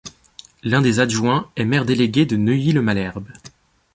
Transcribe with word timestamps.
L'un 0.63 0.81
des 0.81 0.99
adjoints 0.99 1.51
est 1.55 1.63
maire 1.63 1.85
délégué 1.85 2.25
de 2.25 2.35
Neuilly-le-Malherbe. 2.35 3.29